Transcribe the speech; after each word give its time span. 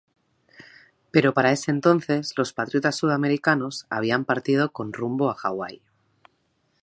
Pero 1.11 1.31
para 1.35 1.51
ese 1.51 1.69
entonces 1.69 2.33
los 2.35 2.53
patriotas 2.53 2.95
sudamericanos 2.95 3.85
habían 3.91 4.25
partido 4.25 4.71
con 4.71 4.93
rumbo 4.93 5.29
a 5.29 5.35
Hawái. 5.35 5.79